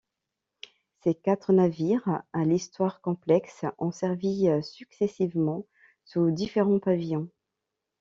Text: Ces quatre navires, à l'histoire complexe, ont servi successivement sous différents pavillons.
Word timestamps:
Ces 1.03 1.13
quatre 1.13 1.53
navires, 1.53 2.23
à 2.33 2.43
l'histoire 2.43 3.01
complexe, 3.01 3.65
ont 3.77 3.91
servi 3.91 4.47
successivement 4.63 5.67
sous 6.05 6.31
différents 6.31 6.79
pavillons. 6.79 7.29